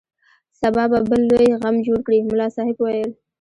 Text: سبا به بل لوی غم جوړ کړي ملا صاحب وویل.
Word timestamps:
سبا 0.59 0.83
به 0.91 0.99
بل 1.09 1.21
لوی 1.31 1.49
غم 1.61 1.75
جوړ 1.85 1.99
کړي 2.05 2.19
ملا 2.21 2.47
صاحب 2.55 2.77
وویل. 2.79 3.11